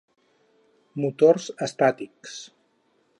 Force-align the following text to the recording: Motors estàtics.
Motors 1.03 1.47
estàtics. 1.67 2.43